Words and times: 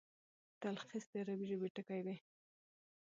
تلخیص 0.61 1.05
د 1.11 1.13
عربي 1.21 1.45
ژبي 1.51 1.69
ټکی 1.75 2.01
دﺉ. 2.05 2.17